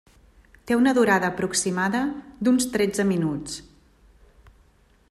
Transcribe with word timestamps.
Té 0.69 0.77
una 0.79 0.93
durada 0.99 1.29
aproximada 1.33 2.01
d'uns 2.49 2.67
tretze 2.77 3.07
minuts. 3.13 3.63